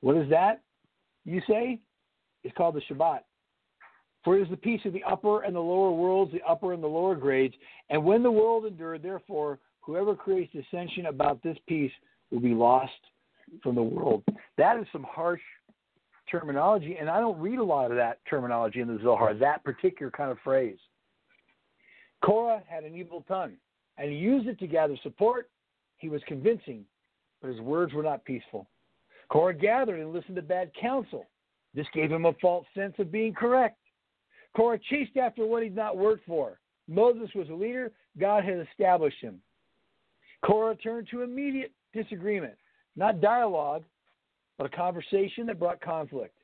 What 0.00 0.16
is 0.16 0.28
that, 0.30 0.62
you 1.24 1.42
say? 1.48 1.80
It's 2.42 2.56
called 2.56 2.74
the 2.74 2.82
Shabbat. 2.90 3.20
For 4.24 4.36
it 4.36 4.42
is 4.42 4.48
the 4.50 4.56
peace 4.56 4.80
of 4.84 4.92
the 4.92 5.04
upper 5.04 5.42
and 5.42 5.54
the 5.54 5.60
lower 5.60 5.92
worlds, 5.92 6.32
the 6.32 6.42
upper 6.48 6.72
and 6.72 6.82
the 6.82 6.88
lower 6.88 7.14
grades. 7.14 7.54
And 7.88 8.04
when 8.04 8.22
the 8.22 8.30
world 8.30 8.66
endured, 8.66 9.02
therefore, 9.02 9.58
whoever 9.80 10.14
creates 10.14 10.52
dissension 10.52 11.06
about 11.06 11.42
this 11.42 11.56
peace 11.66 11.92
will 12.30 12.40
be 12.40 12.54
lost 12.54 12.92
from 13.62 13.74
the 13.74 13.82
world. 13.82 14.22
That 14.56 14.78
is 14.78 14.86
some 14.92 15.04
harsh 15.08 15.40
terminology, 16.30 16.96
and 16.98 17.08
I 17.08 17.20
don't 17.20 17.40
read 17.40 17.58
a 17.58 17.64
lot 17.64 17.90
of 17.90 17.96
that 17.96 18.18
terminology 18.28 18.80
in 18.80 18.88
the 18.88 19.00
Zohar, 19.02 19.34
that 19.34 19.64
particular 19.64 20.10
kind 20.10 20.30
of 20.30 20.38
phrase. 20.44 20.78
Korah 22.22 22.62
had 22.68 22.84
an 22.84 22.94
evil 22.94 23.24
tongue, 23.26 23.54
and 23.98 24.10
he 24.10 24.16
used 24.16 24.46
it 24.46 24.58
to 24.60 24.66
gather 24.66 24.96
support. 25.02 25.50
He 25.98 26.08
was 26.08 26.22
convincing, 26.26 26.84
but 27.40 27.50
his 27.50 27.60
words 27.60 27.92
were 27.92 28.02
not 28.02 28.24
peaceful. 28.24 28.68
Korah 29.28 29.54
gathered 29.54 30.00
and 30.00 30.12
listened 30.12 30.36
to 30.36 30.42
bad 30.42 30.70
counsel. 30.80 31.26
This 31.74 31.86
gave 31.94 32.10
him 32.10 32.26
a 32.26 32.32
false 32.34 32.66
sense 32.74 32.94
of 32.98 33.12
being 33.12 33.32
correct. 33.32 33.78
Korah 34.56 34.80
chased 34.90 35.16
after 35.16 35.46
what 35.46 35.62
he'd 35.62 35.76
not 35.76 35.96
worked 35.96 36.26
for. 36.26 36.58
Moses 36.88 37.30
was 37.34 37.48
a 37.48 37.54
leader, 37.54 37.92
God 38.18 38.44
had 38.44 38.66
established 38.68 39.20
him. 39.20 39.40
Korah 40.44 40.76
turned 40.76 41.08
to 41.10 41.22
immediate 41.22 41.72
disagreement, 41.92 42.54
not 43.00 43.20
dialogue, 43.20 43.82
but 44.58 44.66
a 44.66 44.76
conversation 44.76 45.46
that 45.46 45.58
brought 45.58 45.80
conflict. 45.80 46.34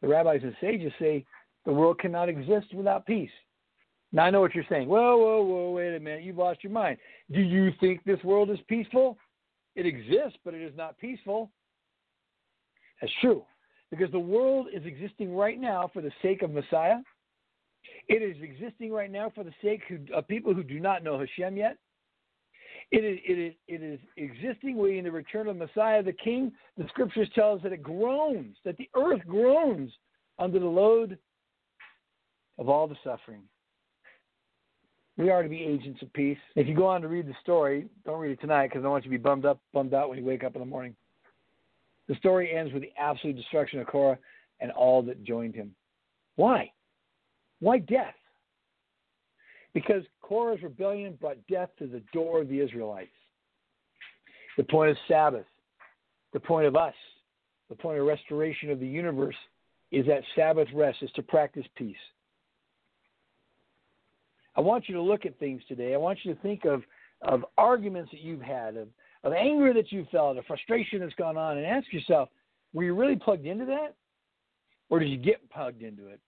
The 0.00 0.08
rabbis 0.08 0.40
and 0.42 0.56
sages 0.60 0.92
say 0.98 1.24
the 1.64 1.72
world 1.72 2.00
cannot 2.00 2.28
exist 2.28 2.74
without 2.74 3.06
peace. 3.06 3.30
Now 4.12 4.24
I 4.24 4.30
know 4.30 4.40
what 4.40 4.54
you're 4.54 4.64
saying. 4.68 4.88
Whoa, 4.88 5.16
whoa, 5.16 5.42
whoa, 5.42 5.70
wait 5.72 5.94
a 5.94 6.00
minute. 6.00 6.24
You've 6.24 6.38
lost 6.38 6.64
your 6.64 6.72
mind. 6.72 6.98
Do 7.32 7.40
you 7.40 7.70
think 7.80 8.02
this 8.04 8.22
world 8.24 8.50
is 8.50 8.58
peaceful? 8.66 9.18
It 9.76 9.86
exists, 9.86 10.38
but 10.44 10.54
it 10.54 10.62
is 10.62 10.76
not 10.76 10.98
peaceful. 10.98 11.50
That's 13.00 13.12
true. 13.20 13.44
Because 13.90 14.10
the 14.10 14.18
world 14.18 14.68
is 14.72 14.86
existing 14.86 15.34
right 15.34 15.60
now 15.60 15.90
for 15.92 16.00
the 16.00 16.12
sake 16.22 16.42
of 16.42 16.50
Messiah. 16.50 16.98
It 18.08 18.22
is 18.22 18.36
existing 18.42 18.92
right 18.92 19.10
now 19.10 19.30
for 19.34 19.44
the 19.44 19.52
sake 19.62 19.82
of 20.14 20.28
people 20.28 20.54
who 20.54 20.62
do 20.62 20.80
not 20.80 21.04
know 21.04 21.18
Hashem 21.18 21.56
yet. 21.56 21.76
It 22.94 23.04
is, 23.04 23.18
it 23.26 23.38
is, 23.38 23.54
it 23.66 23.82
is 23.82 23.98
existing 24.16 24.76
waiting 24.76 25.04
the 25.04 25.10
return 25.10 25.48
of 25.48 25.56
Messiah 25.56 26.02
the 26.02 26.12
King. 26.12 26.52
The 26.78 26.86
scriptures 26.88 27.28
tell 27.34 27.54
us 27.54 27.60
that 27.62 27.72
it 27.72 27.82
groans, 27.82 28.56
that 28.64 28.76
the 28.76 28.88
earth 28.94 29.22
groans 29.26 29.90
under 30.38 30.60
the 30.60 30.66
load 30.66 31.18
of 32.58 32.68
all 32.68 32.86
the 32.86 32.96
suffering. 33.02 33.42
We 35.16 35.30
are 35.30 35.42
to 35.42 35.48
be 35.48 35.62
agents 35.62 36.02
of 36.02 36.12
peace. 36.12 36.38
If 36.56 36.66
you 36.68 36.74
go 36.74 36.86
on 36.86 37.00
to 37.02 37.08
read 37.08 37.26
the 37.26 37.34
story, 37.40 37.88
don't 38.04 38.20
read 38.20 38.32
it 38.32 38.40
tonight 38.40 38.68
because 38.68 38.84
I 38.84 38.88
want 38.88 39.04
you 39.04 39.10
to 39.10 39.16
be 39.16 39.22
bummed 39.22 39.44
up, 39.44 39.60
bummed 39.72 39.94
out 39.94 40.08
when 40.08 40.18
you 40.18 40.24
wake 40.24 40.44
up 40.44 40.54
in 40.54 40.60
the 40.60 40.66
morning. 40.66 40.94
The 42.08 42.14
story 42.16 42.54
ends 42.54 42.72
with 42.72 42.82
the 42.82 42.92
absolute 42.98 43.36
destruction 43.36 43.80
of 43.80 43.86
Korah 43.86 44.18
and 44.60 44.70
all 44.70 45.02
that 45.02 45.24
joined 45.24 45.54
him. 45.54 45.74
Why? 46.36 46.70
Why 47.60 47.78
death? 47.78 48.14
Because 49.74 50.04
Korah's 50.22 50.62
rebellion 50.62 51.18
brought 51.20 51.36
death 51.50 51.70
to 51.80 51.86
the 51.86 52.02
door 52.12 52.40
of 52.40 52.48
the 52.48 52.60
Israelites. 52.60 53.10
The 54.56 54.64
point 54.64 54.90
of 54.90 54.96
Sabbath, 55.08 55.46
the 56.32 56.40
point 56.40 56.66
of 56.66 56.76
us, 56.76 56.94
the 57.68 57.74
point 57.74 57.98
of 57.98 58.06
restoration 58.06 58.70
of 58.70 58.78
the 58.78 58.86
universe 58.86 59.34
is 59.90 60.06
that 60.06 60.22
Sabbath 60.36 60.68
rest 60.72 60.98
is 61.02 61.10
to 61.16 61.22
practice 61.22 61.66
peace. 61.76 61.96
I 64.56 64.60
want 64.60 64.88
you 64.88 64.94
to 64.94 65.02
look 65.02 65.26
at 65.26 65.38
things 65.38 65.62
today. 65.66 65.94
I 65.94 65.96
want 65.96 66.18
you 66.22 66.34
to 66.34 66.40
think 66.40 66.64
of, 66.64 66.82
of 67.22 67.44
arguments 67.58 68.12
that 68.12 68.20
you've 68.20 68.42
had, 68.42 68.76
of, 68.76 68.88
of 69.24 69.32
anger 69.32 69.72
that 69.72 69.90
you 69.90 70.06
felt, 70.12 70.38
of 70.38 70.46
frustration 70.46 71.00
that's 71.00 71.14
gone 71.14 71.36
on, 71.36 71.56
and 71.56 71.66
ask 71.66 71.92
yourself, 71.92 72.28
were 72.72 72.84
you 72.84 72.94
really 72.94 73.16
plugged 73.16 73.46
into 73.46 73.64
that? 73.64 73.94
Or 74.90 75.00
did 75.00 75.08
you 75.08 75.16
get 75.16 75.48
plugged 75.50 75.82
into 75.82 76.08
it? 76.08 76.20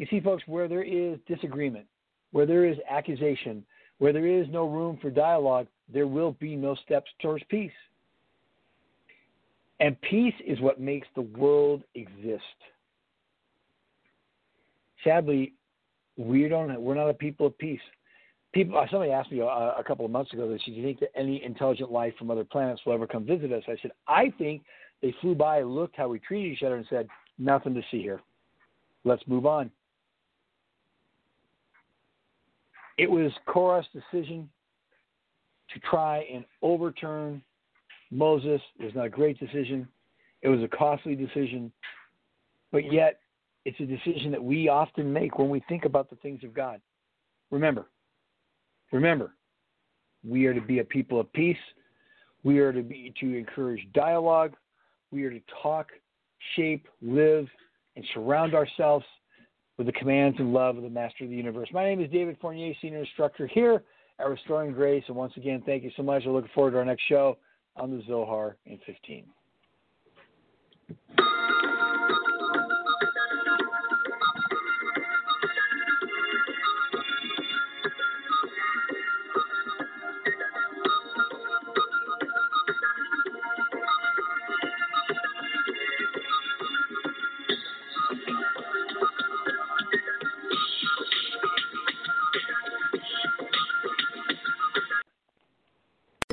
You 0.00 0.06
see, 0.08 0.18
folks, 0.18 0.42
where 0.46 0.66
there 0.66 0.82
is 0.82 1.18
disagreement, 1.28 1.84
where 2.32 2.46
there 2.46 2.64
is 2.64 2.78
accusation, 2.88 3.62
where 3.98 4.14
there 4.14 4.26
is 4.26 4.46
no 4.48 4.66
room 4.66 4.98
for 5.02 5.10
dialogue, 5.10 5.66
there 5.92 6.06
will 6.06 6.32
be 6.40 6.56
no 6.56 6.74
steps 6.74 7.10
towards 7.20 7.44
peace. 7.50 7.70
And 9.78 10.00
peace 10.00 10.32
is 10.46 10.58
what 10.60 10.80
makes 10.80 11.06
the 11.14 11.20
world 11.20 11.82
exist. 11.94 12.40
Sadly, 15.04 15.52
we 16.16 16.48
don't. 16.48 16.80
We're 16.80 16.94
not 16.94 17.10
a 17.10 17.14
people 17.14 17.48
of 17.48 17.58
peace. 17.58 17.80
People. 18.54 18.78
Uh, 18.78 18.86
somebody 18.90 19.12
asked 19.12 19.30
me 19.30 19.40
a, 19.40 19.44
a 19.44 19.84
couple 19.86 20.06
of 20.06 20.10
months 20.10 20.32
ago, 20.32 20.48
"Do 20.48 20.72
you 20.72 20.82
think 20.82 21.00
that 21.00 21.10
any 21.14 21.44
intelligent 21.44 21.92
life 21.92 22.14
from 22.18 22.30
other 22.30 22.44
planets 22.44 22.80
will 22.86 22.94
ever 22.94 23.06
come 23.06 23.26
visit 23.26 23.52
us?" 23.52 23.64
I 23.68 23.76
said, 23.82 23.90
"I 24.08 24.32
think 24.38 24.62
they 25.02 25.14
flew 25.20 25.34
by, 25.34 25.60
looked 25.60 25.96
how 25.96 26.08
we 26.08 26.20
treated 26.20 26.52
each 26.52 26.62
other, 26.62 26.76
and 26.76 26.86
said, 26.88 27.06
nothing 27.38 27.74
to 27.74 27.82
see 27.90 28.00
here. 28.00 28.22
Let's 29.04 29.22
move 29.26 29.44
on." 29.44 29.70
It 33.00 33.10
was 33.10 33.32
Korah's 33.46 33.86
decision 33.94 34.46
to 35.72 35.80
try 35.80 36.18
and 36.30 36.44
overturn 36.60 37.40
Moses. 38.10 38.60
It 38.78 38.84
was 38.84 38.94
not 38.94 39.06
a 39.06 39.08
great 39.08 39.40
decision. 39.40 39.88
It 40.42 40.48
was 40.48 40.60
a 40.62 40.68
costly 40.68 41.14
decision, 41.14 41.72
but 42.70 42.92
yet 42.92 43.20
it's 43.64 43.80
a 43.80 43.86
decision 43.86 44.30
that 44.32 44.44
we 44.44 44.68
often 44.68 45.10
make 45.10 45.38
when 45.38 45.48
we 45.48 45.62
think 45.66 45.86
about 45.86 46.10
the 46.10 46.16
things 46.16 46.44
of 46.44 46.52
God. 46.52 46.78
Remember, 47.50 47.86
remember, 48.92 49.32
we 50.22 50.44
are 50.44 50.52
to 50.52 50.60
be 50.60 50.80
a 50.80 50.84
people 50.84 51.18
of 51.18 51.32
peace. 51.32 51.56
We 52.42 52.58
are 52.58 52.70
to 52.70 52.82
be 52.82 53.14
to 53.18 53.34
encourage 53.34 53.88
dialogue. 53.94 54.52
We 55.10 55.24
are 55.24 55.30
to 55.30 55.40
talk, 55.62 55.86
shape, 56.54 56.86
live, 57.00 57.48
and 57.96 58.04
surround 58.12 58.54
ourselves 58.54 59.06
with 59.80 59.86
the 59.86 59.98
commands 59.98 60.38
and 60.38 60.52
love 60.52 60.76
of 60.76 60.82
the 60.82 60.90
Master 60.90 61.24
of 61.24 61.30
the 61.30 61.36
Universe. 61.36 61.70
My 61.72 61.82
name 61.84 62.02
is 62.02 62.10
David 62.10 62.36
Fournier, 62.38 62.74
Senior 62.82 62.98
Instructor 62.98 63.46
here 63.46 63.82
at 64.18 64.28
Restoring 64.28 64.72
Grace. 64.72 65.02
And 65.08 65.16
once 65.16 65.32
again, 65.38 65.62
thank 65.64 65.84
you 65.84 65.90
so 65.96 66.02
much. 66.02 66.24
I 66.26 66.28
look 66.28 66.44
forward 66.54 66.72
to 66.72 66.76
our 66.76 66.84
next 66.84 67.04
show 67.08 67.38
on 67.76 67.90
the 67.90 68.02
Zohar 68.06 68.58
in 68.66 68.78
15. 68.84 69.24